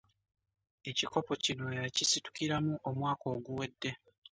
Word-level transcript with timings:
Ekikopo 0.89 1.33
kino 1.43 1.65
yakisitukiramu 1.81 2.73
omwaka 2.89 3.25
oguwedde 3.35 3.89